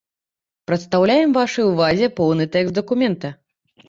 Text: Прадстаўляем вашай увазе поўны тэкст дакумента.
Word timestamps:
Прадстаўляем 0.69 1.35
вашай 1.39 1.67
увазе 1.71 2.09
поўны 2.21 2.47
тэкст 2.57 2.73
дакумента. 2.79 3.31